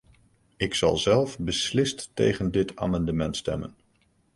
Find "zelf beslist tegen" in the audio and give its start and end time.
0.97-2.51